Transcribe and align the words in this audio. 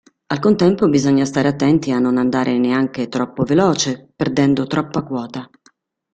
Al 0.29 0.39
contempo 0.39 0.89
bisogna 0.89 1.25
stare 1.25 1.47
attenti 1.47 1.91
a 1.91 1.99
non 1.99 2.17
andare 2.17 2.57
neanche 2.57 3.07
troppo 3.07 3.43
veloce 3.43 4.09
perdendo 4.15 4.65
troppa 4.65 5.03
quota. 5.03 5.47